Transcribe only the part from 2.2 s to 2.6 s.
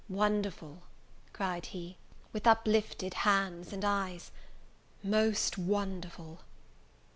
with